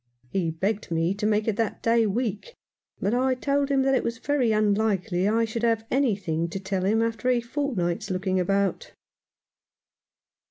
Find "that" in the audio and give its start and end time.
1.57-1.83, 3.83-3.93